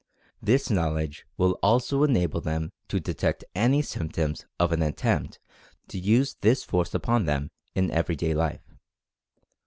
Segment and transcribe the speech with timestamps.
[0.41, 5.37] This knowledge will also enable them to detect any symptoms of an at tempt
[5.89, 8.67] to use this force upon them in everyday life.